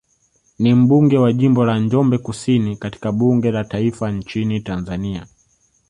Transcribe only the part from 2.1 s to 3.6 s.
Kusini katika bunge